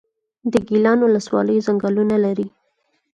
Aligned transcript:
د 0.51 0.53
ګیان 0.67 0.99
ولسوالۍ 1.03 1.57
ځنګلونه 1.67 2.15
لري 2.25 2.47